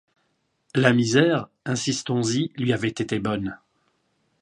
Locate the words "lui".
2.57-2.73